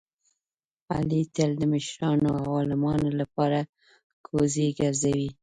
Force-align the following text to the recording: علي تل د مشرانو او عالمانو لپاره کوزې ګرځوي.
علي 0.95 1.21
تل 1.35 1.51
د 1.57 1.63
مشرانو 1.73 2.29
او 2.39 2.45
عالمانو 2.59 3.09
لپاره 3.21 3.59
کوزې 4.25 4.67
ګرځوي. 4.79 5.29